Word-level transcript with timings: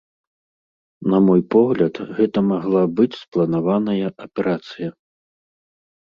На 1.13 1.17
мой 1.25 1.41
погляд, 1.55 1.99
гэта 2.19 2.37
магла 2.51 2.81
быць 2.99 3.17
спланаваная 3.25 4.05
аперацыя. 4.25 4.89